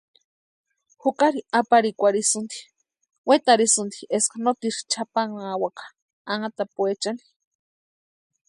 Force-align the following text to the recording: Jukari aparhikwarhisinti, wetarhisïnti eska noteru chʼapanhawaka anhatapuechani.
Jukari 1.01 1.41
aparhikwarhisinti, 1.59 2.59
wetarhisïnti 3.27 3.99
eska 4.17 4.37
noteru 4.43 4.79
chʼapanhawaka 4.91 5.85
anhatapuechani. 6.31 7.23